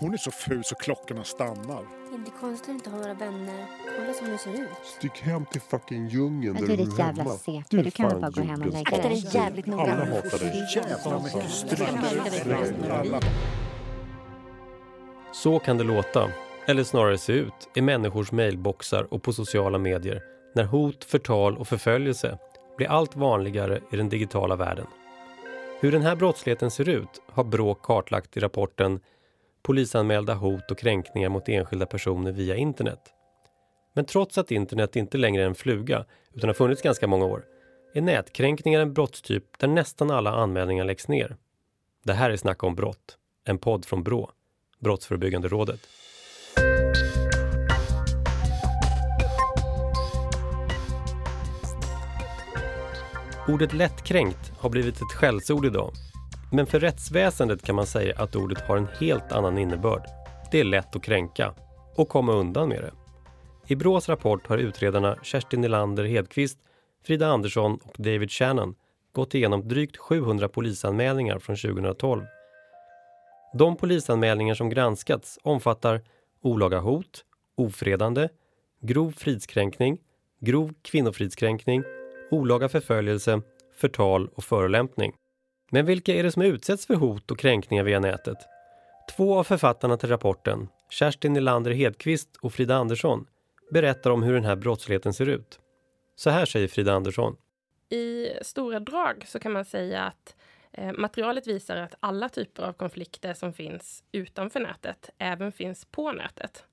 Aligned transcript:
Hon 0.00 0.12
är 0.14 0.16
så 0.16 0.30
ful 0.30 0.64
så 0.64 0.74
klockorna 0.74 1.24
stannar. 1.24 1.82
Inte 2.14 2.30
konstigt 2.40 2.68
att 2.68 2.74
inte 2.74 2.90
ha 2.90 2.98
några 2.98 3.14
vänner. 3.14 3.66
Kolla 3.96 4.12
som 4.14 4.28
du 4.28 4.38
ser 4.38 4.62
ut. 4.62 4.68
Stick 4.98 5.20
hem 5.20 5.46
till 5.46 5.60
fucking 5.60 6.06
djungeln 6.08 6.54
där 6.56 6.66
du 6.66 6.72
är 6.72 6.76
ditt 6.76 6.98
jävla. 6.98 7.24
CP. 7.24 7.62
Du 7.70 7.78
är 7.78 7.82
Du 7.84 7.90
kan 7.90 8.08
väl 8.08 8.20
bara 8.20 8.30
gå 8.30 8.40
hem 8.42 8.60
och 8.62 8.66
lägga 8.66 8.80
Akta 8.80 8.96
dig. 9.08 9.20
dig 9.22 9.30
jävligt 9.34 9.66
noga. 9.66 9.82
Alla 9.82 10.04
hatar 10.04 10.38
dig. 10.38 10.68
Jävla 10.74 11.22
mycket 11.22 11.50
stryk. 11.50 11.88
Så 15.32 15.58
kan 15.58 15.78
det 15.78 15.84
låta, 15.84 16.30
eller 16.66 16.84
snarare 16.84 17.18
se 17.18 17.32
ut, 17.32 17.68
i 17.74 17.80
människors 17.80 18.32
mailboxar 18.32 19.14
och 19.14 19.22
på 19.22 19.32
sociala 19.32 19.78
medier 19.78 20.22
när 20.54 20.64
hot, 20.64 21.04
förtal 21.04 21.58
och 21.58 21.68
förföljelse 21.68 22.38
blir 22.76 22.88
allt 22.88 23.16
vanligare 23.16 23.80
i 23.92 23.96
den 23.96 24.08
digitala 24.08 24.56
världen. 24.56 24.86
Hur 25.80 25.92
den 25.92 26.02
här 26.02 26.16
brottsligheten 26.16 26.70
ser 26.70 26.88
ut 26.88 27.22
har 27.32 27.44
Brå 27.44 27.74
kartlagt 27.74 28.36
i 28.36 28.40
rapporten 28.40 29.00
Polisanmälda 29.62 30.34
hot 30.34 30.70
och 30.70 30.78
kränkningar 30.78 31.28
mot 31.28 31.48
enskilda 31.48 31.86
personer 31.86 32.32
via 32.32 32.56
internet. 32.56 33.00
Men 33.94 34.04
trots 34.04 34.38
att 34.38 34.50
internet 34.50 34.96
inte 34.96 35.18
längre 35.18 35.42
är 35.42 35.46
en 35.46 35.54
fluga 35.54 36.04
utan 36.34 36.48
har 36.48 36.54
funnits 36.54 36.82
ganska 36.82 37.06
många 37.06 37.24
år 37.24 37.44
är 37.94 38.00
nätkränkningar 38.00 38.80
en 38.80 38.92
brottstyp 38.92 39.58
där 39.58 39.68
nästan 39.68 40.10
alla 40.10 40.30
anmälningar 40.30 40.84
läggs 40.84 41.08
ner. 41.08 41.36
Det 42.04 42.12
här 42.12 42.30
är 42.30 42.36
Snacka 42.36 42.66
om 42.66 42.74
brott, 42.74 43.18
en 43.44 43.58
podd 43.58 43.84
från 43.84 44.02
Brå, 44.02 44.30
Brottsförebyggande 44.78 45.48
rådet. 45.48 45.80
Ordet 53.48 53.72
lättkränkt 53.72 54.52
har 54.58 54.70
blivit 54.70 54.96
ett 54.96 55.12
skällsord 55.12 55.66
idag. 55.66 55.92
Men 56.52 56.66
för 56.66 56.80
rättsväsendet 56.80 57.62
kan 57.62 57.74
man 57.74 57.86
säga 57.86 58.14
att 58.16 58.36
ordet 58.36 58.60
har 58.60 58.76
en 58.76 58.88
helt 59.00 59.32
annan 59.32 59.58
innebörd. 59.58 60.02
Det 60.50 60.60
är 60.60 60.64
lätt 60.64 60.96
att 60.96 61.02
kränka 61.02 61.54
och 61.94 62.08
komma 62.08 62.32
undan 62.32 62.68
med 62.68 62.82
det. 62.82 62.92
I 63.66 63.76
Brås 63.76 64.08
rapport 64.08 64.46
har 64.46 64.58
utredarna 64.58 65.16
Kerstin 65.22 65.60
Nylander 65.60 66.04
Hedqvist, 66.04 66.58
Frida 67.04 67.26
Andersson 67.26 67.78
och 67.84 67.94
David 67.98 68.30
Shannon 68.30 68.74
gått 69.12 69.34
igenom 69.34 69.68
drygt 69.68 69.96
700 69.96 70.48
polisanmälningar 70.48 71.38
från 71.38 71.56
2012. 71.56 72.22
De 73.54 73.76
polisanmälningar 73.76 74.54
som 74.54 74.70
granskats 74.70 75.38
omfattar 75.42 76.02
olaga 76.42 76.78
hot, 76.78 77.24
ofredande, 77.56 78.28
grov 78.80 79.12
fridskränkning, 79.12 79.98
grov 80.40 80.74
kvinnofridskränkning, 80.82 81.82
olaga 82.30 82.68
förföljelse, 82.68 83.42
förtal 83.76 84.28
och 84.34 84.44
förolämpning. 84.44 85.12
Men 85.70 85.86
vilka 85.86 86.14
är 86.14 86.22
det 86.22 86.32
som 86.32 86.42
utsätts 86.42 86.86
för 86.86 86.94
hot 86.94 87.30
och 87.30 87.38
kränkningar 87.38 87.84
via 87.84 88.00
nätet? 88.00 88.38
Två 89.16 89.38
av 89.38 89.44
författarna 89.44 89.96
till 89.96 90.08
rapporten, 90.08 90.68
Kerstin 90.90 91.32
Nylander 91.32 91.70
Hedqvist 91.70 92.36
och 92.36 92.52
Frida 92.52 92.76
Andersson, 92.76 93.26
berättar 93.70 94.10
om 94.10 94.22
hur 94.22 94.34
den 94.34 94.44
här 94.44 94.56
brottsligheten 94.56 95.14
ser 95.14 95.28
ut. 95.28 95.60
Så 96.16 96.30
här 96.30 96.44
säger 96.44 96.68
Frida 96.68 96.92
Andersson. 96.92 97.36
I 97.88 98.28
stora 98.42 98.80
drag 98.80 99.24
så 99.26 99.38
kan 99.38 99.52
man 99.52 99.64
säga 99.64 100.02
att 100.02 100.36
eh, 100.72 100.92
materialet 100.92 101.46
visar 101.46 101.76
att 101.76 101.94
alla 102.00 102.28
typer 102.28 102.62
av 102.62 102.72
konflikter 102.72 103.34
som 103.34 103.52
finns 103.52 104.04
utanför 104.12 104.60
nätet 104.60 105.10
även 105.18 105.52
finns 105.52 105.84
på 105.84 106.12
nätet. 106.12 106.64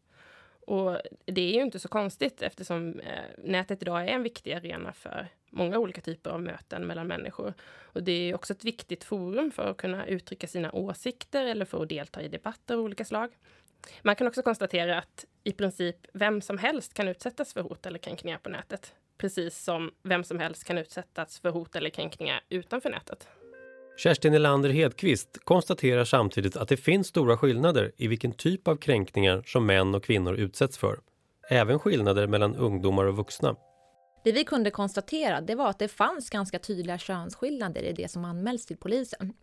Och 0.66 0.98
det 1.26 1.42
är 1.42 1.54
ju 1.54 1.62
inte 1.62 1.80
så 1.80 1.88
konstigt 1.88 2.42
eftersom 2.42 3.00
eh, 3.00 3.24
nätet 3.38 3.82
idag 3.82 4.04
är 4.04 4.08
en 4.08 4.24
viktig 4.24 4.54
arena 4.54 4.94
för 4.94 5.28
många 5.50 5.78
olika 5.78 6.02
typer 6.02 6.30
av 6.30 6.42
möten 6.42 6.88
mellan 6.88 7.08
människor. 7.08 7.54
Och 7.84 8.04
det 8.04 8.12
är 8.12 8.36
också 8.36 8.54
ett 8.54 8.64
viktigt 8.64 9.04
forum 9.04 9.52
för 9.52 9.72
att 9.72 9.78
kunna 9.78 10.08
uttrycka 10.08 10.48
sina 10.48 10.72
åsikter 10.72 11.46
eller 11.46 11.66
för 11.66 11.84
att 11.84 11.90
delta 11.90 12.22
i 12.22 12.28
debatter 12.28 12.76
av 12.76 12.82
olika 12.82 13.06
slag. 13.06 13.30
Man 14.02 14.16
kan 14.16 14.28
också 14.28 14.42
konstatera 14.42 14.98
att 14.98 15.26
i 15.44 15.52
princip 15.52 16.08
vem 16.14 16.42
som 16.42 16.58
helst 16.58 16.94
kan 16.94 17.08
utsättas 17.08 17.54
för 17.54 17.62
hot 17.62 17.86
eller 17.86 18.00
kränkningar 18.00 18.38
på 18.38 18.50
nätet. 18.50 18.94
Precis 19.18 19.64
som 19.64 19.92
vem 20.04 20.24
som 20.24 20.40
helst 20.40 20.64
kan 20.64 20.78
utsättas 20.78 21.40
för 21.40 21.50
hot 21.50 21.76
eller 21.76 21.90
kränkningar 21.90 22.42
utanför 22.50 22.90
nätet. 22.90 23.28
Kerstin 23.98 24.34
Elander 24.34 24.70
Hedqvist 24.70 25.40
konstaterar 25.44 26.06
samtidigt 26.06 26.58
att 26.58 26.68
det 26.68 26.78
finns 26.78 27.08
stora 27.08 27.38
skillnader 27.38 27.92
i 27.98 28.08
vilken 28.08 28.32
typ 28.32 28.68
av 28.68 28.76
kränkningar 28.76 29.44
som 29.46 29.66
män 29.66 29.96
och 29.96 30.04
kvinnor 30.04 30.36
utsätts 30.36 30.78
för. 30.78 31.00
Även 31.50 31.80
skillnader 31.80 32.28
mellan 32.28 32.56
ungdomar 32.56 33.06
och 33.06 33.16
vuxna. 33.16 33.56
Det 34.24 34.32
vi 34.32 34.44
kunde 34.44 34.72
konstatera 34.72 35.42
det 35.42 35.56
var 35.56 35.70
att 35.70 35.80
det 35.80 35.88
fanns 35.88 36.30
ganska 36.30 36.60
tydliga 36.60 36.98
könsskillnader 36.98 37.84
i 37.84 37.94
det 37.94 38.12
som 38.12 38.26
anmäls 38.26 38.66
till 38.66 38.78
polisen. 38.78 39.34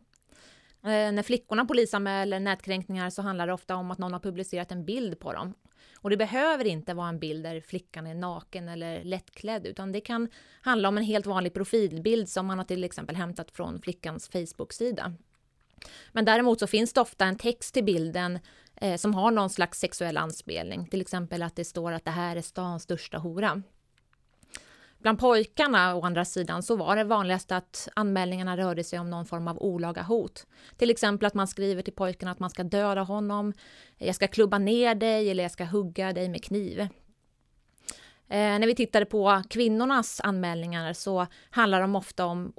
Eh, 0.85 1.13
när 1.13 1.23
flickorna 1.23 1.65
polisanmäler 1.65 2.41
nätkränkningar 2.41 3.11
så 3.11 3.23
handlar 3.23 3.47
det 3.47 3.53
ofta 3.53 3.77
om 3.77 3.91
att 3.91 3.99
någon 3.99 4.13
har 4.13 4.21
publicerat 4.21 4.73
en 4.73 4.85
bild 4.85 5.21
på 5.21 5.33
dem. 5.33 5.55
Och 5.99 6.11
det 6.11 6.17
behöver 6.17 6.65
inte 6.65 6.95
vara 6.95 7.09
en 7.09 7.19
bild 7.19 7.45
där 7.45 7.61
flickan 7.61 8.07
är 8.07 8.15
naken 8.15 8.69
eller 8.69 9.05
lättklädd, 9.05 9.67
utan 9.67 9.93
det 9.93 10.01
kan 10.01 10.29
handla 10.61 10.89
om 10.89 10.99
en 10.99 11.05
helt 11.05 11.27
vanlig 11.27 11.55
profilbild 11.55 12.29
som 12.29 12.47
man 12.47 12.59
har 12.59 12.65
till 12.65 12.85
exempel 12.85 13.17
hämtat 13.17 13.51
från 13.51 13.81
flickans 13.83 14.29
Facebook-sida. 14.29 15.15
Men 16.13 16.25
däremot 16.25 16.61
så 16.61 16.67
finns 16.67 16.93
det 16.93 17.01
ofta 17.01 17.25
en 17.25 17.37
text 17.37 17.75
till 17.75 17.85
bilden 17.85 18.39
eh, 18.77 18.97
som 18.97 19.15
har 19.15 19.31
någon 19.31 19.51
slags 19.51 19.79
sexuell 19.79 20.17
anspelning, 20.17 20.87
till 20.87 21.01
exempel 21.01 21.43
att 21.43 21.57
det 21.57 21.65
står 21.65 21.93
att 21.93 22.05
det 22.05 22.11
här 22.11 22.37
är 22.37 22.43
stans 22.43 22.83
största 22.83 23.19
hora. 23.19 23.63
Bland 25.03 25.19
pojkarna 25.19 25.95
å 25.97 26.03
andra 26.07 26.25
sidan 26.25 26.63
så 26.63 26.77
var 26.77 26.97
det 26.97 27.05
vanligast 27.05 27.53
att 27.53 27.89
anmälningarna 27.95 28.57
rörde 28.57 28.85
sig 28.85 28.99
om 28.99 29.11
någon 29.11 29.27
form 29.27 29.49
av 29.49 29.63
olaga 29.63 30.03
hot. 30.03 30.47
Till 30.77 30.91
exempel 30.91 31.27
att 31.27 31.35
man 31.35 31.49
skriver 31.49 31.83
till 31.83 31.93
pojken 31.93 32.29
att 32.29 32.39
man 32.39 32.51
ska 32.51 32.65
döda 32.65 33.03
honom, 33.03 33.53
jag 33.99 34.15
ska 34.15 34.29
klubba 34.29 34.59
ner 34.59 34.95
dig 34.95 35.31
eller 35.31 35.43
jag 35.43 35.53
ska 35.53 35.65
hugga 35.65 36.13
dig 36.13 36.29
med 36.29 36.45
kniv. 36.45 36.81
Eh, 36.81 36.89
när 38.29 38.67
vi 38.67 38.75
tittade 38.75 39.07
på 39.07 39.43
kvinnornas 39.51 40.21
anmälningar 40.21 40.93
så 40.93 41.27
handlar 41.51 41.81
de 41.81 41.97
ofta 41.97 42.27
om 42.27 42.53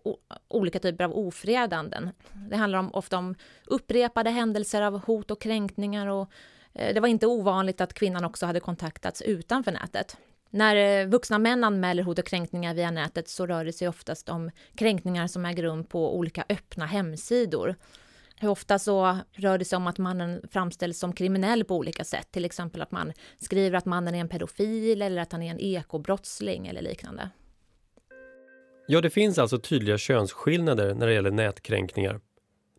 olika 0.48 0.80
typer 0.80 1.03
av 1.03 1.18
ofredanden. 1.18 2.09
Det 2.50 2.56
handlar 2.56 2.80
om, 2.80 2.94
ofta 2.94 3.18
om 3.18 3.36
upprepade 3.66 4.30
händelser 4.30 4.82
av 4.82 5.06
hot 5.06 5.32
och 5.32 5.42
kränkningar 5.42 6.08
och 6.08 6.32
eh, 6.74 6.94
det 6.94 7.00
var 7.00 7.08
inte 7.08 7.28
ovanligt 7.28 7.82
att 7.82 7.94
kvinnan 7.94 8.26
också 8.26 8.46
hade 8.46 8.59
kontaktats 8.59 9.22
utanför 9.22 9.72
nätet. 9.72 10.18
När 10.56 11.02
eh, 11.02 11.08
vuxna 11.08 11.40
män 11.40 11.64
anmäler 11.64 12.03
hot 12.03 12.19
och 12.19 12.25
kränkningar 12.25 12.74
via 12.74 12.91
nätet 12.91 13.28
så 13.28 13.46
rör 13.46 13.66
det 13.66 13.74
sig 13.74 13.88
oftast 13.88 14.30
om 14.30 14.52
kränkningar 14.75 15.28
som 15.28 15.46
äger 15.46 15.64
rum 15.64 15.84
på 15.84 16.18
olika 16.18 16.46
öppna 16.50 16.86
hemsidor. 16.86 17.75
Hur 18.40 18.50
ofta 18.50 18.80
så 18.80 19.18
rör 19.31 19.58
det 19.58 19.66
sig 19.66 19.78
om 19.78 19.88
att 19.88 19.97
mannen 19.97 20.41
framställs 20.52 21.00
som 21.00 21.14
kriminell 21.14 21.64
på 21.64 21.75
olika 21.75 22.03
sätt, 22.03 22.28
till 22.31 22.46
exempel 22.46 22.81
att 22.81 22.91
man 22.91 23.14
skriver 23.40 23.78
att 23.78 23.86
mannen 23.86 24.16
är 24.16 24.19
en 24.19 24.30
pedofil 24.30 25.02
eller 25.02 25.22
att 25.22 25.31
han 25.31 25.44
är 25.44 25.52
en 25.52 25.59
ekobrottsling 25.59 26.68
eller 26.68 26.81
liknande. 26.81 27.30
Ja, 28.88 29.02
det 29.02 29.09
finns 29.09 29.38
alltså 29.38 29.59
tydliga 29.59 29.97
könsskillnader 29.97 30.94
när 30.94 31.08
det 31.08 31.14
gäller 31.14 31.31
nätkränkningar. 31.31 32.20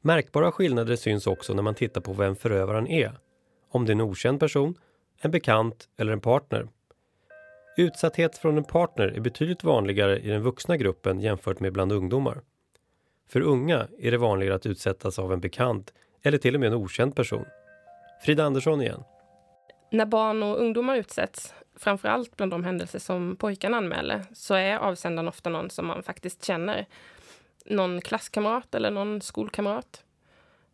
Märkbara 0.01 0.53
skillnader 0.53 0.97
syns 0.97 1.27
också 1.27 1.55
när 1.55 1.63
man 1.63 1.75
tittar 1.75 2.01
på 2.01 2.13
vem 2.13 2.37
förövaren 2.37 2.87
är. 2.87 3.19
Om 3.71 3.85
det 3.85 3.91
är 3.91 3.95
en 3.95 4.01
okänd 4.01 4.41
person, 4.41 4.75
en 5.21 5.31
bekant 5.31 5.89
eller 5.97 6.13
en 6.13 6.21
partner. 6.21 6.69
Utsatthet 7.77 8.39
från 8.39 8.59
en 8.59 8.65
partner 8.65 9.07
är 9.07 9.21
betydligt 9.21 9.65
vanligare 9.65 10.19
i 10.19 10.29
den 10.29 10.43
vuxna 10.43 10.77
gruppen 10.77 11.21
jämfört 11.21 11.61
med 11.61 11.73
bland 11.73 11.93
ungdomar. 11.93 12.41
För 13.29 13.41
unga 13.41 13.89
är 13.99 14.11
det 14.11 14.19
vanligare 14.19 14.55
att 14.55 14.67
utsättas 14.67 15.19
av 15.19 15.33
en 15.33 15.41
bekant 15.41 15.93
eller 16.23 16.39
till 16.39 16.55
och 16.55 16.61
med 16.61 16.67
en 16.67 16.75
okänd 16.75 17.17
person. 17.17 17.45
Frida 18.23 18.45
Andersson 18.45 18.83
igen. 18.83 19.05
När 19.91 20.07
barn 20.07 20.43
och 20.43 20.61
ungdomar 20.61 20.97
utsätts, 20.97 21.55
framför 21.77 22.09
allt 22.09 22.37
bland 22.37 22.53
de 22.53 22.65
händelser 22.65 22.99
som 22.99 23.37
pojkarna 23.37 23.77
anmäler, 23.77 24.25
så 24.33 24.55
är 24.55 24.77
avsändaren 24.77 25.29
ofta 25.29 25.51
någon 25.51 25.71
som 25.71 25.87
man 25.87 26.03
faktiskt 26.03 26.45
känner. 26.45 26.87
Någon 27.67 28.01
klasskamrat 28.01 28.75
eller 28.75 28.91
någon 28.91 29.21
skolkamrat. 29.21 30.05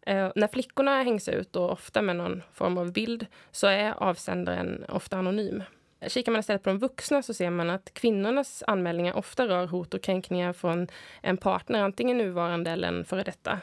Eh, 0.06 0.32
när 0.34 0.48
flickorna 0.48 1.02
hängs 1.02 1.28
ut, 1.28 1.56
och 1.56 1.72
ofta 1.72 2.02
med 2.02 2.16
någon 2.16 2.42
form 2.52 2.78
av 2.78 2.92
bild, 2.92 3.26
så 3.50 3.66
är 3.66 3.92
avsändaren 3.92 4.84
ofta 4.88 5.18
anonym. 5.18 5.62
Kikar 6.08 6.32
man 6.32 6.40
istället 6.40 6.62
på 6.62 6.70
de 6.70 6.78
vuxna 6.78 7.22
så 7.22 7.34
ser 7.34 7.50
man 7.50 7.70
att 7.70 7.94
kvinnornas 7.94 8.62
anmälningar 8.66 9.14
ofta 9.14 9.48
rör 9.48 9.66
hot 9.66 9.94
och 9.94 10.02
kränkningar 10.02 10.52
från 10.52 10.88
en 11.22 11.36
partner, 11.36 11.82
antingen 11.82 12.18
nuvarande 12.18 12.70
eller 12.70 12.88
en 12.88 13.04
före 13.04 13.22
detta. 13.22 13.58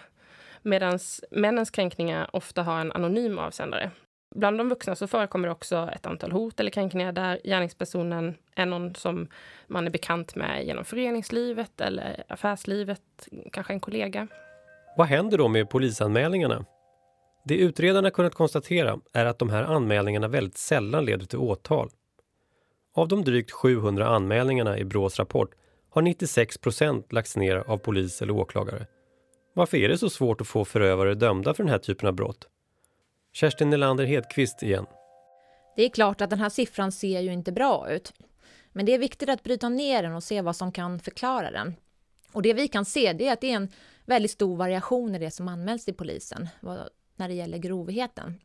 Medan 0.61 0.99
männens 1.31 1.69
kränkningar 1.69 2.29
ofta 2.33 2.63
har 2.63 2.79
en 2.79 2.91
anonym 2.91 3.39
avsändare. 3.39 3.91
Bland 4.35 4.57
de 4.57 4.69
vuxna 4.69 4.95
så 4.95 5.07
förekommer 5.07 5.47
det 5.47 5.51
också 5.51 5.89
ett 5.95 6.05
antal 6.05 6.31
hot 6.31 6.59
eller 6.59 6.71
kränkningar 6.71 7.11
där 7.11 7.39
gärningspersonen 7.43 8.35
är 8.55 8.65
någon 8.65 8.95
som 8.95 9.27
man 9.67 9.87
är 9.87 9.91
bekant 9.91 10.35
med 10.35 10.65
genom 10.65 10.85
föreningslivet 10.85 11.81
eller 11.81 12.23
affärslivet, 12.27 13.01
kanske 13.51 13.73
en 13.73 13.79
kollega. 13.79 14.27
Vad 14.97 15.07
händer 15.07 15.37
då 15.37 15.47
med 15.47 15.69
polisanmälningarna? 15.69 16.65
Det 17.45 17.57
utredarna 17.57 18.11
kunnat 18.11 18.35
konstatera 18.35 18.99
är 19.13 19.25
att 19.25 19.39
de 19.39 19.49
här 19.49 19.63
anmälningarna 19.63 20.27
väldigt 20.27 20.57
sällan 20.57 21.05
leder 21.05 21.25
till 21.25 21.39
åtal. 21.39 21.89
Av 22.97 23.07
de 23.07 23.23
drygt 23.23 23.51
700 23.51 24.07
anmälningarna 24.07 24.77
i 24.77 24.85
Brås 24.85 25.19
rapport 25.19 25.55
har 25.89 26.01
96 26.01 26.57
procent 26.57 27.13
lagts 27.13 27.35
ner 27.35 27.55
av 27.55 27.77
polis 27.77 28.21
eller 28.21 28.33
åklagare. 28.33 28.85
Varför 29.53 29.77
är 29.77 29.89
det 29.89 29.97
så 29.97 30.09
svårt 30.09 30.41
att 30.41 30.47
få 30.47 30.65
förövare 30.65 31.15
dömda 31.15 31.53
för 31.53 31.63
den 31.63 31.71
här 31.71 31.79
typen 31.79 32.07
av 32.07 32.13
brott? 32.13 32.47
Kerstin 33.33 33.69
Nelander 33.69 34.05
Hedqvist 34.05 34.63
igen. 34.63 34.85
Det 35.75 35.83
är 35.83 35.89
klart 35.89 36.21
att 36.21 36.29
den 36.29 36.39
här 36.39 36.49
siffran 36.49 36.91
ser 36.91 37.19
ju 37.19 37.33
inte 37.33 37.51
bra 37.51 37.89
ut. 37.89 38.13
Men 38.71 38.85
det 38.85 38.93
är 38.93 38.99
viktigt 38.99 39.29
att 39.29 39.43
bryta 39.43 39.69
ner 39.69 40.03
den 40.03 40.15
och 40.15 40.23
se 40.23 40.41
vad 40.41 40.55
som 40.55 40.71
kan 40.71 40.99
förklara 40.99 41.51
den. 41.51 41.75
Och 42.31 42.41
det 42.41 42.53
vi 42.53 42.67
kan 42.67 42.85
se 42.85 43.13
det 43.13 43.27
är 43.27 43.33
att 43.33 43.41
det 43.41 43.51
är 43.51 43.55
en 43.55 43.69
väldigt 44.05 44.31
stor 44.31 44.55
variation 44.55 45.15
i 45.15 45.19
det 45.19 45.31
som 45.31 45.47
anmäls 45.47 45.85
till 45.85 45.93
polisen 45.93 46.47
när 47.15 47.27
det 47.27 47.33
gäller 47.33 47.57
grovheten. 47.57 48.39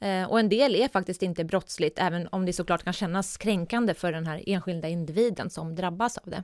Eh, 0.00 0.24
och 0.24 0.40
en 0.40 0.48
del 0.48 0.74
är 0.74 0.88
faktiskt 0.88 1.22
inte 1.22 1.44
brottsligt, 1.44 1.98
även 1.98 2.28
om 2.28 2.46
det 2.46 2.52
såklart 2.52 2.84
kan 2.84 2.92
kännas 2.92 3.36
kränkande 3.36 3.94
för 3.94 4.12
den 4.12 4.26
här 4.26 4.42
enskilda 4.46 4.88
individen 4.88 5.50
som 5.50 5.74
drabbas 5.74 6.18
av 6.18 6.30
det. 6.30 6.42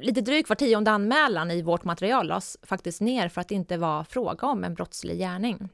Lite 0.00 0.20
drygt 0.20 0.48
var 0.48 0.56
tionde 0.56 0.90
anmälan 0.90 1.50
i 1.50 1.62
vårt 1.62 1.84
material 1.84 2.26
lades 2.26 2.56
faktiskt 2.62 3.00
ner 3.00 3.28
för 3.28 3.40
att 3.40 3.48
det 3.48 3.54
inte 3.54 3.76
var 3.76 4.04
fråga 4.04 4.46
om 4.46 4.64
en 4.64 4.74
brottslig 4.74 5.18
gärning. 5.18 5.68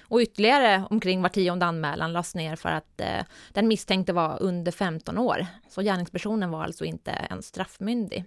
Och 0.00 0.20
ytterligare 0.20 0.84
omkring 0.90 1.22
var 1.22 1.28
tionde 1.28 1.66
anmälan 1.66 2.12
lades 2.12 2.34
ner 2.34 2.56
för 2.56 2.68
att 2.68 3.00
eh, 3.00 3.24
den 3.52 3.68
misstänkte 3.68 4.12
var 4.12 4.42
under 4.42 4.72
15 4.72 5.18
år. 5.18 5.46
Så 5.68 5.82
gärningspersonen 5.82 6.50
var 6.50 6.64
alltså 6.64 6.84
inte 6.84 7.10
ens 7.30 7.46
straffmyndig. 7.46 8.24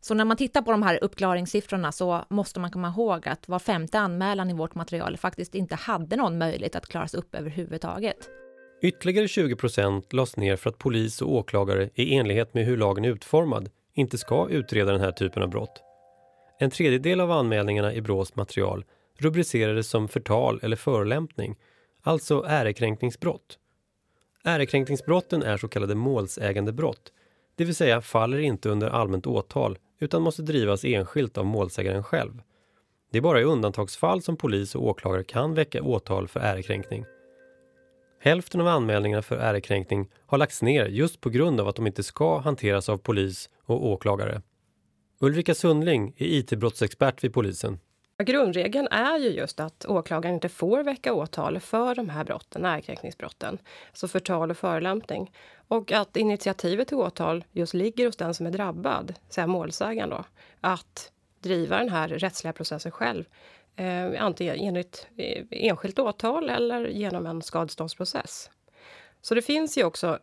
Så 0.00 0.14
när 0.14 0.24
man 0.24 0.36
tittar 0.36 0.62
på 0.62 0.70
de 0.70 0.82
här 0.82 1.04
uppklaringssiffrorna 1.04 1.92
så 1.92 2.24
måste 2.28 2.60
man 2.60 2.70
komma 2.70 2.88
ihåg 2.88 3.28
att 3.28 3.48
var 3.48 3.58
femte 3.58 3.98
anmälan 3.98 4.50
i 4.50 4.54
vårt 4.54 4.74
material 4.74 5.16
faktiskt 5.16 5.54
inte 5.54 5.74
hade 5.74 6.16
någon 6.16 6.38
möjlighet 6.38 6.76
att 6.76 6.86
klaras 6.86 7.14
upp 7.14 7.34
överhuvudtaget. 7.34 8.16
Ytterligare 8.82 9.28
20 9.28 9.56
procent 9.56 10.12
lades 10.12 10.36
ner 10.36 10.56
för 10.56 10.70
att 10.70 10.78
polis 10.78 11.22
och 11.22 11.32
åklagare 11.32 11.90
i 11.94 12.14
enlighet 12.14 12.54
med 12.54 12.64
hur 12.64 12.76
lagen 12.76 13.04
är 13.04 13.08
utformad 13.08 13.70
inte 13.94 14.18
ska 14.18 14.48
utreda 14.48 14.92
den 14.92 15.00
här 15.00 15.12
typen 15.12 15.42
av 15.42 15.48
brott. 15.48 15.82
En 16.58 16.70
tredjedel 16.70 17.20
av 17.20 17.30
anmälningarna 17.30 17.94
i 17.94 18.00
Brås 18.00 18.36
material 18.36 18.84
rubricerades 19.18 19.88
som 19.88 20.08
förtal 20.08 20.60
eller 20.62 20.76
förolämpning, 20.76 21.56
alltså 22.02 22.44
ärekränkningsbrott. 22.48 23.58
Ärekränkningsbrotten 24.44 25.42
är 25.42 25.56
så 25.56 25.68
kallade 25.68 25.94
målsägandebrott, 25.94 27.12
det 27.60 27.64
vill 27.64 27.74
säga 27.74 28.00
faller 28.00 28.38
inte 28.38 28.68
under 28.68 28.88
allmänt 28.88 29.26
åtal 29.26 29.78
utan 29.98 30.22
måste 30.22 30.42
drivas 30.42 30.84
enskilt 30.84 31.38
av 31.38 31.46
målsägaren 31.46 32.02
själv. 32.02 32.42
Det 33.12 33.18
är 33.18 33.22
bara 33.22 33.40
i 33.40 33.44
undantagsfall 33.44 34.22
som 34.22 34.36
polis 34.36 34.74
och 34.74 34.86
åklagare 34.86 35.24
kan 35.24 35.54
väcka 35.54 35.82
åtal 35.82 36.28
för 36.28 36.40
ärekränkning. 36.40 37.04
Hälften 38.20 38.60
av 38.60 38.66
anmälningarna 38.66 39.22
för 39.22 39.36
ärekränkning 39.36 40.08
har 40.26 40.38
lagts 40.38 40.62
ner 40.62 40.86
just 40.86 41.20
på 41.20 41.30
grund 41.30 41.60
av 41.60 41.68
att 41.68 41.76
de 41.76 41.86
inte 41.86 42.02
ska 42.02 42.38
hanteras 42.38 42.88
av 42.88 42.98
polis 42.98 43.50
och 43.64 43.86
åklagare. 43.86 44.42
Ulrika 45.20 45.54
Sundling 45.54 46.14
är 46.16 46.26
IT-brottsexpert 46.26 47.24
vid 47.24 47.32
polisen. 47.32 47.78
Grundregeln 48.22 48.88
är 48.90 49.18
ju 49.18 49.28
just 49.28 49.60
att 49.60 49.84
åklagaren 49.84 50.34
inte 50.34 50.48
får 50.48 50.82
väcka 50.82 51.12
åtal 51.12 51.60
för 51.60 51.94
de 51.94 52.08
här 52.08 52.24
brotten, 52.24 52.64
ärekränkningsbrotten, 52.64 53.58
alltså 53.88 54.08
förtal 54.08 54.50
och 54.50 54.56
förolämpning. 54.56 55.32
Och 55.68 55.92
att 55.92 56.16
initiativet 56.16 56.88
till 56.88 56.96
åtal 56.96 57.44
just 57.52 57.74
ligger 57.74 58.06
hos 58.06 58.16
den 58.16 58.34
som 58.34 58.46
är 58.46 58.50
drabbad, 58.50 59.14
säga 59.28 59.46
målsägaren 59.46 60.10
då, 60.10 60.24
att 60.60 61.12
driva 61.40 61.78
den 61.78 61.88
här 61.88 62.08
rättsliga 62.08 62.52
processen 62.52 62.92
själv. 62.92 63.24
Eh, 63.76 64.24
antingen 64.24 64.56
enligt 64.58 65.06
eh, 65.16 65.44
enskilt 65.50 65.98
åtal 65.98 66.50
eller 66.50 66.86
genom 66.86 67.26
en 67.26 67.42
skadeståndsprocess. 67.42 68.50
Så 69.20 69.34
det 69.34 69.42
finns 69.42 69.78
ju 69.78 69.84
också 69.84 70.18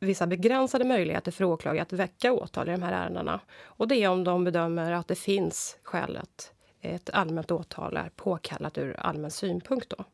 vissa 0.00 0.26
begränsade 0.26 0.84
möjligheter 0.84 1.32
för 1.32 1.44
åklagare 1.44 1.82
att 1.82 1.92
väcka 1.92 2.32
åtal 2.32 2.68
i 2.68 2.72
de 2.72 2.82
här 2.82 2.92
ärendena. 2.92 3.40
Och 3.62 3.88
det 3.88 3.96
är 3.96 4.08
om 4.08 4.24
de 4.24 4.44
bedömer 4.44 4.92
att 4.92 5.08
det 5.08 5.14
finns 5.14 5.78
skäl 5.82 6.16
att 6.16 6.52
ett 6.80 7.10
allmänt 7.10 7.50
åtal 7.50 7.96
är 7.96 8.10
påkallat 8.16 8.78
ur 8.78 9.00
allmän 9.00 9.30
synpunkt. 9.30 9.90
Då. 9.90 10.04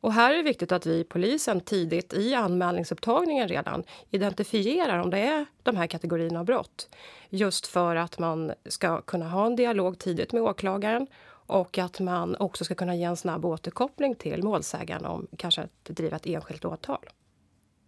Och 0.00 0.12
här 0.12 0.32
är 0.32 0.36
det 0.36 0.42
viktigt 0.42 0.72
att 0.72 0.86
vi 0.86 1.04
polisen 1.04 1.60
tidigt 1.60 2.12
i 2.12 2.34
anmälningsupptagningen 2.34 3.48
redan 3.48 3.84
identifierar 4.10 4.98
om 4.98 5.10
det 5.10 5.18
är 5.18 5.46
de 5.62 5.76
här 5.76 5.86
kategorierna 5.86 6.40
av 6.40 6.44
brott. 6.44 6.88
Just 7.28 7.66
för 7.66 7.96
att 7.96 8.18
man 8.18 8.52
ska 8.66 9.00
kunna 9.00 9.28
ha 9.28 9.46
en 9.46 9.56
dialog 9.56 9.98
tidigt 9.98 10.32
med 10.32 10.42
åklagaren 10.42 11.06
och 11.30 11.78
att 11.78 12.00
man 12.00 12.36
också 12.36 12.64
ska 12.64 12.74
kunna 12.74 12.96
ge 12.96 13.04
en 13.04 13.16
snabb 13.16 13.44
återkoppling 13.44 14.14
till 14.14 14.42
målsägaren 14.42 15.04
om 15.04 15.26
kanske 15.36 15.60
att 15.60 15.84
driva 15.84 16.16
ett 16.16 16.26
enskilt 16.26 16.64
åtal. 16.64 17.08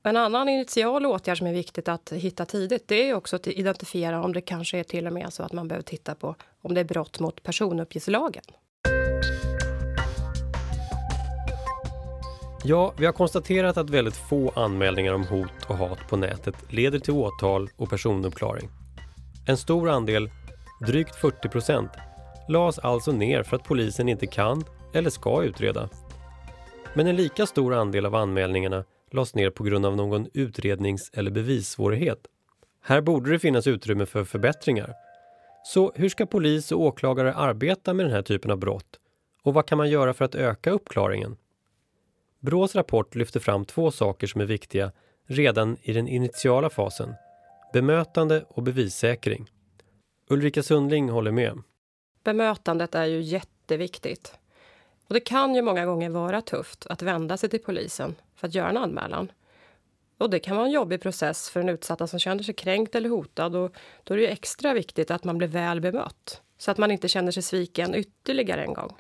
En 0.03 0.17
annan 0.17 0.49
initial 0.49 1.07
åtgärd 1.07 1.39
som 1.39 1.47
är 1.47 1.53
viktigt 1.53 1.89
att 1.89 2.13
hitta 2.13 2.45
tidigt 2.45 2.89
det 2.89 3.11
är 3.11 3.15
också 3.15 3.37
att 3.37 3.47
identifiera 3.47 4.23
om 4.25 4.33
det 4.33 4.41
kanske 4.41 4.79
är 4.79 4.85
till 4.85 5.07
och 5.07 5.13
med 5.13 5.33
så 5.33 5.43
att 5.43 5.53
man 5.53 5.69
behöver 5.69 5.83
titta 5.83 6.15
på 6.15 6.35
om 6.63 6.75
det 6.75 6.81
är 6.81 6.85
brott 6.85 7.21
mot 7.21 7.43
personuppgiftslagen. 7.43 8.43
Ja, 12.65 12.95
vi 12.99 13.07
har 13.07 13.13
konstaterat 13.13 13.77
att 13.77 13.91
väldigt 13.91 14.17
få 14.17 14.53
anmälningar 14.57 15.13
om 15.13 15.27
hot 15.27 15.65
och 15.69 15.77
hat 15.77 15.99
på 16.09 16.17
nätet 16.17 16.55
leder 16.73 16.99
till 16.99 17.15
åtal 17.15 17.71
och 17.77 17.91
personuppklaring. 17.91 18.69
En 19.47 19.57
stor 19.57 19.89
andel, 19.89 20.31
drygt 20.87 21.17
40 21.17 21.49
procent, 21.49 21.91
lades 22.49 22.79
alltså 22.79 23.13
ner 23.13 23.43
för 23.43 23.57
att 23.57 23.65
polisen 23.65 24.09
inte 24.09 24.27
kan 24.27 24.65
eller 24.95 25.11
ska 25.11 25.43
utreda. 25.43 25.89
Men 26.95 27.07
en 27.07 27.17
lika 27.17 27.47
stor 27.47 27.75
andel 27.75 28.07
av 28.07 28.15
anmälningarna 28.15 28.85
lades 29.11 29.35
ner 29.35 29.51
på 29.51 29.65
grund 29.65 29.87
av 29.87 29.97
någon 29.97 30.29
utrednings 30.35 31.11
eller 31.15 31.31
bevissvårighet. 31.31 32.27
Här 32.83 33.01
borde 33.01 33.31
det 33.31 33.39
finnas 33.39 33.67
utrymme 33.67 34.07
för 34.07 34.25
förbättringar. 34.25 34.95
Så 35.65 35.93
hur 35.95 36.09
ska 36.09 36.27
polis 36.27 36.73
och 36.73 36.81
åklagare 36.81 37.35
arbeta 37.35 37.95
med 37.95 38.07
den 38.07 38.13
här 38.13 38.23
typen 38.23 38.51
av 38.51 38.59
brott? 38.59 39.01
Och 39.43 39.55
vad 39.55 39.67
kan 39.67 39.79
man 39.79 39.91
göra 39.91 40.15
för 40.15 40.25
att 40.25 40.35
öka 40.35 40.71
uppklaringen? 40.71 41.37
Brås 42.41 42.75
rapport 42.75 43.15
lyfter 43.15 43.41
fram 43.41 43.65
två 43.65 43.91
saker 43.91 44.27
som 44.27 44.41
är 44.41 44.47
viktiga 44.47 44.93
redan 45.27 45.77
i 45.83 45.93
den 45.93 46.09
initiala 46.09 46.71
fasen. 46.71 47.15
Bemötande 47.73 48.45
och 48.49 48.63
bevissäkring. 48.63 49.51
Ulrika 50.29 50.63
Sundling 50.63 51.09
håller 51.09 51.31
med. 51.31 51.63
Bemötandet 52.25 52.95
är 52.95 53.05
ju 53.05 53.21
jätteviktigt. 53.21 54.35
Och 55.11 55.15
det 55.15 55.21
kan 55.21 55.55
ju 55.55 55.63
många 55.63 55.87
gånger 55.87 56.11
vara 56.11 56.41
tufft 56.41 56.87
att 56.87 57.03
vända 57.03 57.37
sig 57.37 57.49
till 57.49 57.63
polisen 57.63 58.15
för 58.35 58.49
att 58.49 58.55
göra 58.55 58.69
en 58.69 58.77
anmälan. 58.77 59.33
Och 60.19 60.31
det 60.31 60.39
kan 60.39 60.57
vara 60.57 60.67
en 60.67 60.73
jobbig 60.73 61.01
process 61.03 61.51
för 61.51 61.61
den 61.61 61.69
utsatta 61.69 62.07
som 62.07 62.19
känner 62.19 62.43
sig 62.43 62.55
kränkt 62.55 62.95
eller 62.95 63.09
hotad. 63.09 63.57
Och 63.57 63.77
då 64.05 64.15
är 64.15 64.19
det 64.19 64.29
extra 64.29 64.75
viktigt 64.75 65.11
att 65.11 65.25
man 65.25 65.39
blir 65.39 65.49
väl 65.49 65.81
bemött 65.81 66.43
så 66.59 66.71
att 66.71 66.79
man 66.79 66.91
inte 66.91 67.09
känner 67.09 67.33
sig 67.33 67.43
sviken 67.43 67.95
ytterligare 67.95 68.65
en 68.65 68.75
gång. 68.75 68.97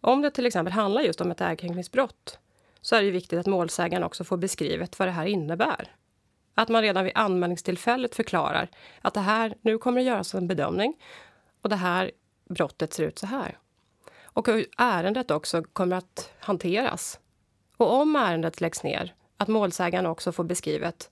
Om 0.00 0.22
det 0.22 0.30
till 0.30 0.46
exempel 0.46 0.72
handlar 0.72 1.02
just 1.02 1.20
om 1.20 1.30
ett 1.30 1.40
ärekränkningsbrott 1.40 2.38
så 2.80 2.96
är 2.96 3.02
det 3.02 3.10
viktigt 3.10 3.38
att 3.38 3.46
målsägaren 3.46 4.04
också 4.04 4.24
får 4.24 4.36
beskrivet 4.36 4.98
vad 4.98 5.08
det 5.08 5.12
här 5.12 5.26
innebär. 5.26 5.96
Att 6.54 6.68
man 6.68 6.82
redan 6.82 7.04
vid 7.04 7.16
anmälningstillfället 7.16 8.14
förklarar 8.14 8.68
att 9.00 9.14
det 9.14 9.20
här, 9.20 9.54
nu 9.60 9.78
kommer 9.78 10.00
det 10.00 10.06
göras 10.06 10.34
en 10.34 10.46
bedömning 10.46 10.94
och 11.60 11.68
det 11.68 11.76
här 11.76 12.10
brottet 12.48 12.92
ser 12.92 13.04
ut 13.04 13.18
så 13.18 13.26
här. 13.26 13.58
Och 14.34 14.46
hur 14.48 14.66
ärendet 14.78 15.30
också 15.30 15.62
kommer 15.62 15.96
att 15.96 16.30
hanteras. 16.38 17.20
Och 17.76 17.92
om 17.92 18.16
ärendet 18.16 18.60
läggs 18.60 18.82
ner, 18.82 19.14
att 19.36 19.48
målsägaren 19.48 20.06
också 20.06 20.32
får 20.32 20.44
beskrivet 20.44 21.10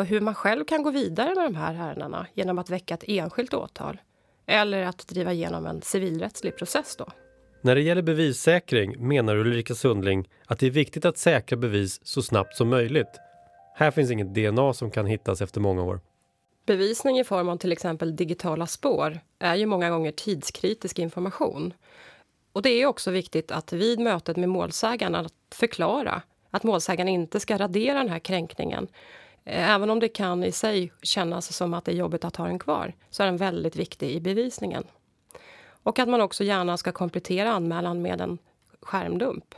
hur 0.00 0.20
man 0.20 0.34
själv 0.34 0.64
kan 0.64 0.82
gå 0.82 0.90
vidare 0.90 1.34
med 1.34 1.44
de 1.44 1.54
här 1.54 1.74
ärendena 1.74 2.26
genom 2.34 2.58
att 2.58 2.70
väcka 2.70 2.94
ett 2.94 3.04
enskilt 3.06 3.54
åtal 3.54 4.00
eller 4.46 4.82
att 4.82 5.08
driva 5.08 5.32
igenom 5.32 5.66
en 5.66 5.82
civilrättslig 5.82 6.56
process. 6.56 6.96
Då. 6.96 7.06
När 7.60 7.74
det 7.74 7.80
gäller 7.80 8.02
bevissäkring 8.02 9.08
menar 9.08 9.36
Ulrika 9.36 9.74
Sundling 9.74 10.28
att 10.46 10.58
det 10.58 10.66
är 10.66 10.70
viktigt 10.70 11.04
att 11.04 11.18
säkra 11.18 11.56
bevis 11.56 12.00
så 12.02 12.22
snabbt 12.22 12.56
som 12.56 12.68
möjligt. 12.68 13.20
Här 13.74 13.90
finns 13.90 14.10
inget 14.10 14.34
DNA 14.34 14.72
som 14.72 14.90
kan 14.90 15.06
hittas 15.06 15.40
efter 15.40 15.60
många 15.60 15.82
år. 15.82 16.00
Bevisning 16.66 17.18
i 17.18 17.24
form 17.24 17.48
av 17.48 17.56
till 17.56 17.72
exempel 17.72 18.16
digitala 18.16 18.66
spår 18.66 19.20
är 19.38 19.54
ju 19.54 19.66
många 19.66 19.90
gånger 19.90 20.12
tidskritisk 20.12 20.98
information. 20.98 21.74
Och 22.52 22.62
det 22.62 22.70
är 22.70 22.86
också 22.86 23.10
viktigt 23.10 23.50
att 23.50 23.72
vid 23.72 24.00
mötet 24.00 24.36
med 24.36 24.48
målsägaren 24.48 25.14
att 25.14 25.34
förklara 25.50 26.22
att 26.50 26.62
målsägaren 26.62 27.08
inte 27.08 27.40
ska 27.40 27.58
radera 27.58 27.98
den 27.98 28.08
här 28.08 28.18
kränkningen. 28.18 28.88
Eh, 29.44 29.70
även 29.70 29.90
om 29.90 30.00
det 30.00 30.08
kan 30.08 30.44
i 30.44 30.52
sig 30.52 30.92
kännas 31.02 31.52
som 31.52 31.74
att 31.74 31.84
det 31.84 31.92
är 31.92 31.96
jobbigt 31.96 32.24
att 32.24 32.36
ha 32.36 32.46
den 32.46 32.58
kvar, 32.58 32.94
så 33.10 33.22
är 33.22 33.26
den 33.26 33.36
väldigt 33.36 33.76
viktig 33.76 34.10
i 34.10 34.20
bevisningen. 34.20 34.84
Och 35.82 35.98
att 35.98 36.08
man 36.08 36.20
också 36.20 36.44
gärna 36.44 36.76
ska 36.76 36.92
komplettera 36.92 37.52
anmälan 37.52 38.02
med 38.02 38.20
en 38.20 38.38
skärmdump. 38.80 39.54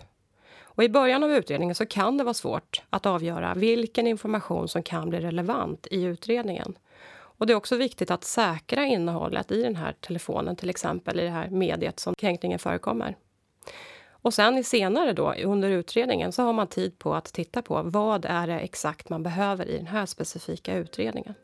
Och 0.62 0.84
I 0.84 0.88
början 0.88 1.22
av 1.22 1.32
utredningen 1.32 1.74
så 1.74 1.86
kan 1.86 2.16
det 2.16 2.24
vara 2.24 2.34
svårt 2.34 2.82
att 2.90 3.06
avgöra 3.06 3.54
vilken 3.54 4.06
information 4.06 4.68
som 4.68 4.82
kan 4.82 5.10
bli 5.10 5.20
relevant 5.20 5.86
i 5.90 6.02
utredningen. 6.02 6.78
Och 7.44 7.48
Det 7.48 7.52
är 7.52 7.56
också 7.56 7.76
viktigt 7.76 8.10
att 8.10 8.24
säkra 8.24 8.86
innehållet 8.86 9.52
i 9.52 9.62
den 9.62 9.76
här 9.76 9.92
telefonen, 10.00 10.56
till 10.56 10.70
exempel 10.70 11.20
i 11.20 11.22
det 11.22 11.30
här 11.30 11.50
mediet 11.50 12.00
som 12.00 12.14
kränkningen 12.14 12.58
förekommer. 12.58 13.16
Och 14.10 14.34
sen 14.34 14.64
senare 14.64 15.12
då, 15.12 15.34
under 15.44 15.68
utredningen 15.68 16.32
så 16.32 16.42
har 16.42 16.52
man 16.52 16.66
tid 16.66 16.98
på 16.98 17.14
att 17.14 17.24
titta 17.24 17.62
på 17.62 17.82
vad 17.82 18.24
är 18.24 18.46
det 18.46 18.58
exakt 18.58 19.08
man 19.08 19.22
behöver 19.22 19.68
i 19.68 19.76
den 19.76 19.86
här 19.86 20.06
specifika 20.06 20.76
utredningen. 20.76 21.34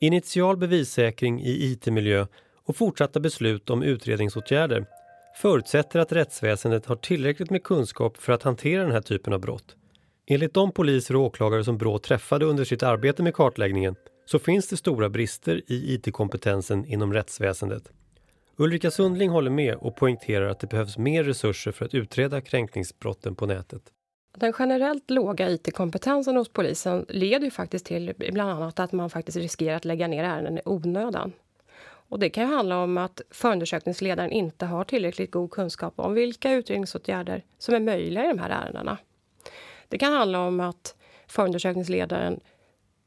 Initial 0.00 0.56
bevissäkring 0.56 1.40
i 1.40 1.72
IT-miljö 1.72 2.26
och 2.64 2.76
fortsatta 2.76 3.20
beslut 3.20 3.70
om 3.70 3.82
utredningsåtgärder 3.82 4.86
förutsätter 5.36 6.00
att 6.00 6.12
rättsväsendet 6.12 6.86
har 6.86 6.96
tillräckligt 6.96 7.50
med 7.50 7.62
kunskap 7.62 8.16
för 8.16 8.32
att 8.32 8.42
hantera 8.42 8.82
den 8.82 8.92
här 8.92 9.02
typen 9.02 9.32
av 9.32 9.40
brott. 9.40 9.76
Enligt 10.26 10.54
de 10.54 10.72
poliser 10.72 11.16
och 11.16 11.22
åklagare 11.22 11.64
som 11.64 11.78
Brå 11.78 11.98
träffade 11.98 12.44
under 12.44 12.64
sitt 12.64 12.82
arbete 12.82 13.22
med 13.22 13.34
kartläggningen 13.34 13.96
så 14.26 14.38
finns 14.38 14.68
det 14.68 14.76
stora 14.76 15.08
brister 15.08 15.62
i 15.66 15.94
IT-kompetensen 15.94 16.84
inom 16.84 17.12
rättsväsendet. 17.12 17.90
Ulrika 18.56 18.90
Sundling 18.90 19.30
håller 19.30 19.50
med 19.50 19.74
och 19.74 19.96
poängterar 19.96 20.48
att 20.48 20.60
det 20.60 20.66
behövs 20.66 20.98
mer 20.98 21.24
resurser 21.24 21.72
för 21.72 21.84
att 21.84 21.94
utreda 21.94 22.40
kränkningsbrotten 22.40 23.34
på 23.34 23.46
nätet. 23.46 23.82
Den 24.36 24.52
generellt 24.58 25.10
låga 25.10 25.50
IT-kompetensen 25.50 26.36
hos 26.36 26.48
polisen 26.48 27.06
leder 27.08 27.44
ju 27.44 27.50
faktiskt 27.50 27.86
till 27.86 28.12
bland 28.32 28.50
annat 28.50 28.80
att 28.80 28.92
man 28.92 29.10
faktiskt 29.10 29.36
riskerar 29.36 29.76
att 29.76 29.84
lägga 29.84 30.08
ner 30.08 30.24
ärenden 30.24 30.58
i 30.58 30.62
onödan. 30.64 31.32
Och 32.08 32.18
det 32.18 32.30
kan 32.30 32.48
ju 32.48 32.54
handla 32.54 32.78
om 32.78 32.98
att 32.98 33.20
förundersökningsledaren 33.30 34.30
inte 34.30 34.66
har 34.66 34.84
tillräckligt 34.84 35.30
god 35.30 35.50
kunskap 35.50 35.94
om 35.96 36.14
vilka 36.14 36.52
utredningsåtgärder 36.52 37.44
som 37.58 37.74
är 37.74 37.80
möjliga 37.80 38.24
i 38.24 38.28
de 38.28 38.38
här 38.38 38.50
ärendena. 38.50 38.98
Det 39.88 39.98
kan 39.98 40.12
handla 40.12 40.40
om 40.40 40.60
att 40.60 40.94
förundersökningsledaren 41.26 42.40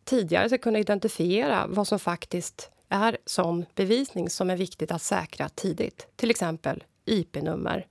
tidigare 0.10 0.50
ska 0.50 0.58
kunna 0.58 0.80
identifiera 0.80 1.66
vad 1.68 1.88
som 1.88 2.00
faktiskt 2.00 2.72
är 2.90 3.18
sån 3.26 3.66
bevisning 3.76 4.30
som 4.30 4.50
är 4.50 4.56
viktigt 4.56 4.92
att 4.92 5.02
säkra 5.02 5.50
tidigt. 5.50 6.08
Till 6.16 6.30
exempel 6.30 6.84
IP-nummer. 7.06 7.88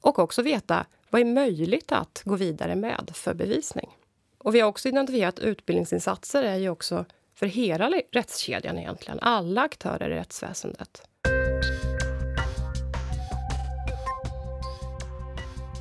Och 0.00 0.18
också 0.18 0.42
veta 0.42 0.86
vad 1.10 1.20
är 1.20 1.24
möjligt 1.24 1.92
att 1.92 2.22
gå 2.24 2.36
vidare 2.36 2.74
med 2.74 3.10
för 3.14 3.34
bevisning. 3.34 3.90
Och 4.38 4.54
vi 4.54 4.60
har 4.60 4.68
också 4.68 4.88
identifierat 4.88 5.38
utbildningsinsatser 5.38 6.42
är 6.42 6.56
ju 6.56 6.68
också 6.68 7.04
för 7.34 7.46
hela 7.46 7.92
rättskedjan 8.12 8.78
egentligen. 8.78 9.18
Alla 9.22 9.62
aktörer 9.62 10.10
i 10.10 10.14
rättsväsendet. 10.14 11.02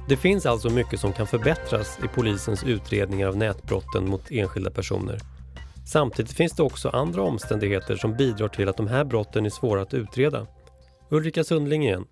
Det 0.09 0.17
finns 0.17 0.45
alltså 0.45 0.69
mycket 0.69 0.99
som 0.99 1.13
kan 1.13 1.27
förbättras 1.27 1.99
i 2.03 2.07
polisens 2.07 2.63
utredningar 2.63 3.27
av 3.27 3.37
nätbrotten 3.37 4.09
mot 4.09 4.31
enskilda 4.31 4.71
personer. 4.71 5.32
Samtidigt 5.85 6.33
finns 6.33 6.53
det 6.53 6.63
också 6.63 6.89
andra 6.89 7.21
omständigheter 7.21 7.95
som 7.95 8.15
bidrar 8.17 8.47
till 8.47 8.69
att 8.69 8.77
de 8.77 8.87
här 8.87 9.03
brotten 9.03 9.45
är 9.45 9.49
svåra 9.49 9.81
att 9.81 9.93
utreda. 9.93 10.47
Ulrika 11.09 11.43
Sundling 11.43 11.83
igen. 11.85 12.05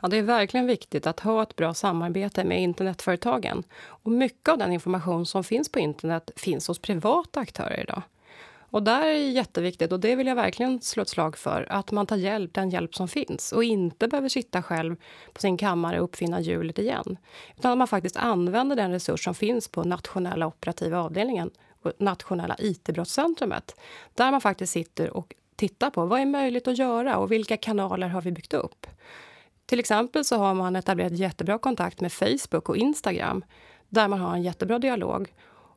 Ja, 0.00 0.08
det 0.08 0.16
är 0.16 0.22
verkligen 0.22 0.66
viktigt 0.66 1.06
att 1.06 1.20
ha 1.20 1.42
ett 1.42 1.56
bra 1.56 1.74
samarbete 1.74 2.44
med 2.44 2.62
internetföretagen. 2.62 3.62
Och 3.80 4.10
mycket 4.10 4.48
av 4.48 4.58
den 4.58 4.72
information 4.72 5.26
som 5.26 5.44
finns 5.44 5.72
på 5.72 5.78
internet 5.78 6.30
finns 6.36 6.68
hos 6.68 6.78
privata 6.78 7.40
aktörer 7.40 7.80
idag. 7.82 8.02
Och 8.70 8.82
där 8.82 9.06
är 9.06 9.12
det 9.12 9.18
jätteviktigt, 9.18 9.92
och 9.92 10.00
det 10.00 10.16
vill 10.16 10.26
jag 10.26 10.34
verkligen 10.34 10.80
slå 10.80 11.02
ett 11.02 11.08
slag 11.08 11.38
för, 11.38 11.66
att 11.70 11.92
man 11.92 12.06
tar 12.06 12.16
hjälp, 12.16 12.54
den 12.54 12.70
hjälp 12.70 12.94
som 12.94 13.08
finns 13.08 13.52
och 13.52 13.64
inte 13.64 14.08
behöver 14.08 14.28
sitta 14.28 14.62
själv 14.62 14.96
på 15.32 15.40
sin 15.40 15.56
kammare 15.56 15.98
och 15.98 16.04
uppfinna 16.04 16.40
hjulet 16.40 16.78
igen. 16.78 17.16
Utan 17.56 17.72
att 17.72 17.78
man 17.78 17.88
faktiskt 17.88 18.16
använder 18.16 18.76
den 18.76 18.90
resurs 18.90 19.24
som 19.24 19.34
finns 19.34 19.68
på 19.68 19.84
nationella 19.84 20.46
operativa 20.46 21.00
avdelningen 21.00 21.50
nationella 21.98 22.56
IT-brottscentrumet. 22.58 23.76
Där 24.14 24.30
man 24.30 24.40
faktiskt 24.40 24.72
sitter 24.72 25.16
och 25.16 25.34
tittar 25.56 25.90
på 25.90 26.06
vad 26.06 26.20
är 26.20 26.26
möjligt 26.26 26.68
att 26.68 26.78
göra 26.78 27.16
och 27.16 27.32
vilka 27.32 27.56
kanaler 27.56 28.08
har 28.08 28.22
vi 28.22 28.32
byggt 28.32 28.54
upp. 28.54 28.86
Till 29.66 29.80
exempel 29.80 30.24
så 30.24 30.36
har 30.36 30.54
man 30.54 30.76
etablerat 30.76 31.12
jättebra 31.12 31.58
kontakt 31.58 32.00
med 32.00 32.12
Facebook 32.12 32.68
och 32.68 32.76
Instagram 32.76 33.44
där 33.88 34.08
man 34.08 34.20
har 34.20 34.34
en 34.34 34.42
jättebra 34.42 34.78
dialog 34.78 35.32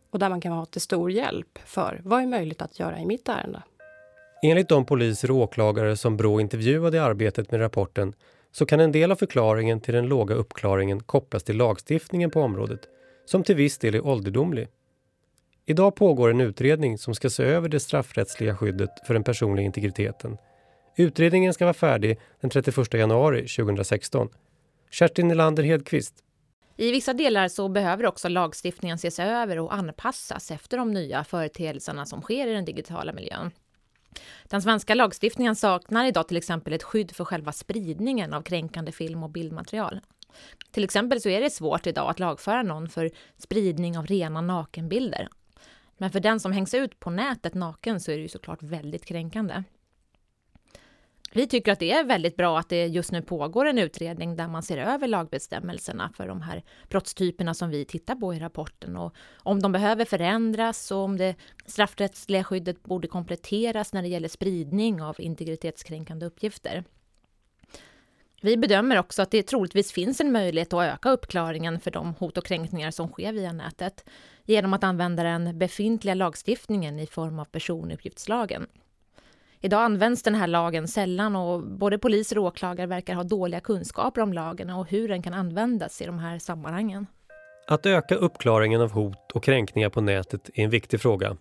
och 0.09 0.19
där 0.19 0.29
man 0.29 0.41
kan 0.41 0.55
vara 0.55 0.65
till 0.65 0.81
stor 0.81 1.11
hjälp 1.11 1.59
för 1.65 2.01
vad 2.03 2.21
är 2.21 2.27
möjligt 2.27 2.61
att 2.61 2.79
göra 2.79 2.99
i 2.99 3.05
mitt 3.05 3.29
ärende. 3.29 3.63
Enligt 4.43 4.69
de 4.69 4.85
poliser 4.85 5.31
och 5.31 5.37
åklagare 5.37 5.97
som 5.97 6.17
Brå 6.17 6.39
intervjuade 6.41 6.97
i 6.97 6.99
arbetet 6.99 7.51
med 7.51 7.59
rapporten 7.59 8.13
så 8.51 8.65
kan 8.65 8.79
en 8.79 8.91
del 8.91 9.11
av 9.11 9.15
förklaringen 9.15 9.81
till 9.81 9.93
den 9.93 10.07
låga 10.07 10.35
uppklaringen 10.35 11.03
kopplas 11.03 11.43
till 11.43 11.57
lagstiftningen 11.57 12.31
på 12.31 12.41
området, 12.41 12.79
som 13.25 13.43
till 13.43 13.55
viss 13.55 13.77
del 13.77 13.95
är 13.95 14.07
ålderdomlig. 14.07 14.67
Idag 15.71 15.95
pågår 15.95 16.29
en 16.29 16.41
utredning 16.41 16.97
som 16.97 17.15
ska 17.15 17.29
se 17.29 17.43
över 17.43 17.69
det 17.69 17.79
straffrättsliga 17.79 18.57
skyddet 18.57 18.89
för 19.07 19.13
den 19.13 19.23
personliga 19.23 19.65
integriteten. 19.65 20.37
Utredningen 20.97 21.53
ska 21.53 21.65
vara 21.65 21.73
färdig 21.73 22.19
den 22.41 22.49
31 22.49 22.93
januari 22.93 23.47
2016. 23.47 24.29
Kerstin 24.89 25.27
Nylander 25.27 25.63
Hedqvist, 25.63 26.13
i 26.77 26.91
vissa 26.91 27.13
delar 27.13 27.47
så 27.47 27.69
behöver 27.69 28.05
också 28.05 28.29
lagstiftningen 28.29 28.95
ses 28.95 29.19
över 29.19 29.59
och 29.59 29.73
anpassas 29.73 30.51
efter 30.51 30.77
de 30.77 30.91
nya 30.91 31.23
företeelserna 31.23 32.05
som 32.05 32.21
sker 32.21 32.47
i 32.47 32.53
den 32.53 32.65
digitala 32.65 33.13
miljön. 33.13 33.51
Den 34.43 34.61
svenska 34.61 34.95
lagstiftningen 34.95 35.55
saknar 35.55 36.05
idag 36.05 36.27
till 36.27 36.37
exempel 36.37 36.73
ett 36.73 36.83
skydd 36.83 37.11
för 37.11 37.25
själva 37.25 37.51
spridningen 37.51 38.33
av 38.33 38.41
kränkande 38.41 38.91
film 38.91 39.23
och 39.23 39.29
bildmaterial. 39.29 39.99
Till 40.71 40.83
exempel 40.83 41.21
så 41.21 41.29
är 41.29 41.41
det 41.41 41.49
svårt 41.49 41.87
idag 41.87 42.09
att 42.09 42.19
lagföra 42.19 42.63
någon 42.63 42.89
för 42.89 43.11
spridning 43.37 43.97
av 43.97 44.07
rena 44.07 44.41
nakenbilder. 44.41 45.27
Men 46.01 46.11
för 46.11 46.19
den 46.19 46.39
som 46.39 46.51
hängs 46.51 46.73
ut 46.73 46.99
på 46.99 47.09
nätet 47.09 47.53
naken 47.53 47.99
så 47.99 48.11
är 48.11 48.15
det 48.15 48.21
ju 48.21 48.27
såklart 48.27 48.63
väldigt 48.63 49.05
kränkande. 49.05 49.63
Vi 51.33 51.47
tycker 51.47 51.71
att 51.71 51.79
det 51.79 51.91
är 51.91 52.03
väldigt 52.03 52.35
bra 52.35 52.59
att 52.59 52.69
det 52.69 52.87
just 52.87 53.11
nu 53.11 53.21
pågår 53.21 53.65
en 53.65 53.77
utredning 53.77 54.35
där 54.35 54.47
man 54.47 54.63
ser 54.63 54.77
över 54.77 55.07
lagbestämmelserna 55.07 56.11
för 56.17 56.27
de 56.27 56.41
här 56.41 56.63
brottstyperna 56.89 57.53
som 57.53 57.69
vi 57.69 57.85
tittar 57.85 58.15
på 58.15 58.33
i 58.33 58.39
rapporten 58.39 58.97
och 58.97 59.15
om 59.37 59.61
de 59.61 59.71
behöver 59.71 60.05
förändras 60.05 60.91
och 60.91 60.97
om 60.97 61.17
det 61.17 61.35
straffrättsliga 61.65 62.43
skyddet 62.43 62.83
borde 62.83 63.07
kompletteras 63.07 63.93
när 63.93 64.01
det 64.01 64.07
gäller 64.07 64.29
spridning 64.29 65.01
av 65.01 65.15
integritetskränkande 65.19 66.25
uppgifter. 66.25 66.83
Vi 68.41 68.57
bedömer 68.57 68.99
också 68.99 69.21
att 69.21 69.31
det 69.31 69.43
troligtvis 69.43 69.91
finns 69.91 70.21
en 70.21 70.31
möjlighet 70.31 70.73
att 70.73 70.83
öka 70.83 71.11
uppklaringen 71.11 71.79
för 71.79 71.91
de 71.91 72.13
hot 72.13 72.37
och 72.37 72.45
kränkningar 72.45 72.91
som 72.91 73.07
sker 73.07 73.33
via 73.33 73.53
nätet 73.53 74.05
genom 74.45 74.73
att 74.73 74.83
använda 74.83 75.23
den 75.23 75.57
befintliga 75.57 76.15
lagstiftningen 76.15 76.99
i 76.99 77.07
form 77.07 77.39
av 77.39 77.45
personuppgiftslagen. 77.45 78.67
Idag 79.63 79.81
används 79.81 80.23
den 80.23 80.35
här 80.35 80.47
lagen 80.47 80.87
sällan 80.87 81.35
och 81.35 81.63
både 81.63 81.97
poliser 81.97 82.37
och 82.37 82.43
åklagare 82.43 82.87
verkar 82.87 83.15
ha 83.15 83.23
dåliga 83.23 83.59
kunskaper 83.59 84.21
om 84.21 84.33
lagen 84.33 84.69
och 84.69 84.89
hur 84.89 85.07
den 85.07 85.21
kan 85.21 85.33
användas 85.33 86.01
i 86.01 86.05
de 86.05 86.19
här 86.19 86.39
sammanhangen. 86.39 87.07
Att 87.67 87.85
öka 87.85 88.15
uppklaringen 88.15 88.81
av 88.81 88.91
hot 88.91 89.31
och 89.33 89.43
kränkningar 89.43 89.89
på 89.89 90.01
nätet 90.01 90.49
är 90.53 90.63
en 90.63 90.69
viktig 90.69 91.01
fråga. 91.01 91.37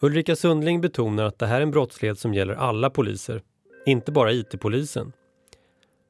Ulrika 0.00 0.36
Sundling 0.36 0.80
betonar 0.80 1.24
att 1.24 1.38
det 1.38 1.46
här 1.46 1.56
är 1.56 1.60
en 1.60 1.70
brottslighet 1.70 2.18
som 2.18 2.34
gäller 2.34 2.54
alla 2.54 2.90
poliser, 2.90 3.42
inte 3.86 4.12
bara 4.12 4.32
IT-polisen. 4.32 5.12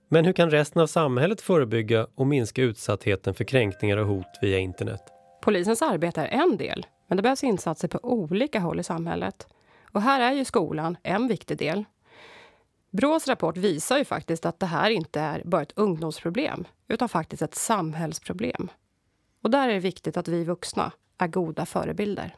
Men 0.09 0.25
hur 0.25 0.33
kan 0.33 0.51
resten 0.51 0.83
av 0.83 0.87
samhället 0.87 1.41
förebygga 1.41 2.07
och 2.15 2.27
minska 2.27 2.63
utsattheten 2.63 3.35
för 3.35 3.45
kränkningar 3.45 3.97
och 3.97 4.07
hot 4.07 4.39
via 4.43 4.59
internet? 4.59 5.03
Polisens 5.43 5.83
arbete 5.83 6.21
är 6.21 6.43
en 6.43 6.57
del, 6.57 6.87
men 7.07 7.17
det 7.17 7.23
behövs 7.23 7.45
insatser 7.45 7.89
på 7.89 7.99
olika 8.03 8.61
håll 8.61 8.81
i 8.81 8.83
samhället. 8.83 9.47
Och 9.93 10.03
här 10.03 10.21
är 10.21 10.33
ju 10.33 10.45
skolan 10.45 10.97
en 11.03 11.29
viktig 11.29 11.59
del. 11.59 11.85
Brås 12.91 13.29
rapport 13.29 13.57
visar 13.57 13.99
ju 13.99 14.05
faktiskt 14.05 14.47
att 14.47 14.61
det 14.61 14.67
här 14.67 14.91
inte 14.91 15.21
är 15.21 15.43
bara 15.45 15.63
ett 15.63 15.73
ungdomsproblem 15.77 16.65
utan 16.89 17.09
faktiskt 17.09 17.43
ett 17.43 17.55
samhällsproblem. 17.55 18.71
Och 19.43 19.51
där 19.51 19.69
är 19.69 19.73
det 19.73 19.81
viktigt 19.81 20.17
att 20.17 20.29
vi 20.29 20.45
vuxna 20.45 20.93
är 21.19 21.29
goda 21.29 21.67
förebilder. 21.67 22.35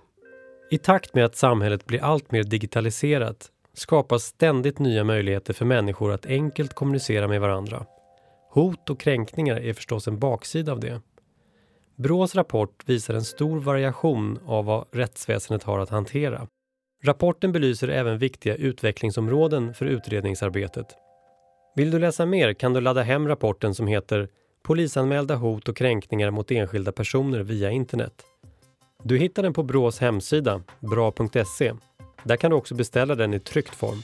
I 0.71 0.79
takt 0.79 1.15
med 1.15 1.25
att 1.25 1.37
samhället 1.37 1.87
blir 1.87 2.05
allt 2.05 2.33
mer 2.33 2.43
digitaliserat 2.43 3.51
skapas 3.73 4.23
ständigt 4.23 4.79
nya 4.79 5.05
möjligheter 5.05 5.53
för 5.53 5.65
människor 5.65 6.13
att 6.13 6.27
enkelt 6.27 6.75
kommunicera 6.75 7.29
med 7.29 7.41
varandra. 7.41 7.87
Hot 8.51 8.91
och 8.91 9.01
kränkningar 9.01 9.57
är 9.57 9.73
förstås 9.73 10.09
en 10.09 10.19
baksida 10.19 10.73
av 10.73 10.81
det. 10.81 11.01
Brås 11.97 12.35
rapport 12.35 12.83
visar 12.87 13.15
en 13.15 13.25
stor 13.25 13.61
variation 13.61 14.39
av 14.47 14.65
vad 14.65 14.87
rättsväsendet 14.93 15.63
har 15.63 15.79
att 15.79 15.91
hantera. 15.91 16.47
Rapporten 17.05 17.53
belyser 17.53 17.89
även 17.89 18.19
viktiga 18.19 18.55
utvecklingsområden 18.55 19.75
för 19.75 19.87
utredningsarbetet. 19.87 20.87
Vill 21.77 21.91
du 21.91 21.99
läsa 21.99 22.27
mer 22.27 22.55
kan 22.55 22.73
du 22.73 22.81
ladda 22.81 23.03
hem 23.03 23.29
rapporten 23.29 23.75
som 23.75 23.87
heter 23.87 24.29
Polisanmälda 24.63 25.37
hot 25.37 25.69
och 25.69 25.77
kränkningar 25.77 26.31
mot 26.31 26.51
enskilda 26.51 26.93
personer 26.93 27.43
via 27.43 27.71
internet. 27.71 28.23
Du 29.03 29.19
hittar 29.19 29.43
den 29.43 29.53
på 29.53 29.63
Brås 29.63 29.99
hemsida, 29.99 30.63
bra.se. 30.81 31.73
Där 32.23 32.37
kan 32.37 32.51
du 32.51 32.57
också 32.57 32.75
beställa 32.75 33.15
den 33.15 33.35
i 33.35 33.41
tryckt 33.41 33.75
form. 33.75 34.03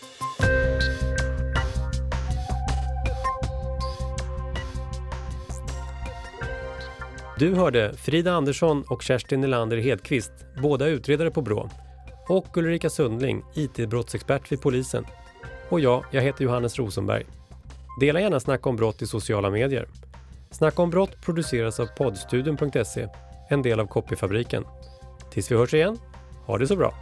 Du 7.40 7.54
hörde 7.54 7.97
Frida 7.97 8.32
Andersson 8.32 8.85
och 8.88 9.02
Kerstin 9.02 9.40
Nylander 9.40 9.76
Hedqvist, 9.76 10.32
båda 10.62 10.87
utredare 10.87 11.30
på 11.30 11.42
Brå 11.42 11.70
och 12.28 12.56
Ulrika 12.56 12.90
Sundling, 12.90 13.44
IT-brottsexpert 13.54 14.52
vid 14.52 14.61
polisen. 14.61 15.06
Och 15.68 15.80
jag, 15.80 16.04
jag 16.11 16.23
heter 16.23 16.44
Johannes 16.44 16.78
Rosenberg. 16.78 17.26
Dela 18.00 18.20
gärna 18.20 18.40
Snacka 18.40 18.68
om 18.68 18.76
brott 18.76 19.02
i 19.02 19.06
sociala 19.06 19.50
medier. 19.50 19.88
Snacka 20.50 20.82
om 20.82 20.90
brott 20.90 21.20
produceras 21.25 21.80
av 21.80 21.87
poddstudion.se, 21.87 23.09
en 23.49 23.62
del 23.62 23.80
av 23.80 23.87
Copyfabriken. 23.87 24.64
Tills 25.30 25.50
vi 25.50 25.56
hörs 25.56 25.75
igen, 25.75 25.99
ha 26.47 26.59
det 26.59 26.66
så 26.66 26.76
bra! 26.76 26.94